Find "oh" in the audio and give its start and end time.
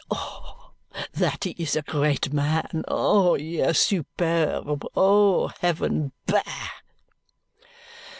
0.09-0.71, 2.87-3.35, 4.95-5.49